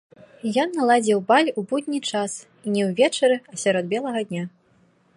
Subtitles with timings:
[0.63, 4.43] Ён наладзіў баль у будні час і не ўвечары, а сярод белага дня.